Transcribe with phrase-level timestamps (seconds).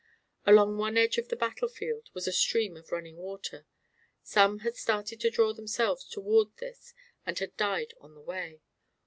[0.47, 3.67] Along one edge of the battle field was a stream of running water;
[4.23, 8.61] some had started to draw themselves toward this and had died on the way.